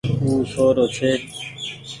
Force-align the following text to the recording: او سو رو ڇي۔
او 0.23 0.29
سو 0.51 0.65
رو 0.77 0.85
ڇي۔ 0.95 1.11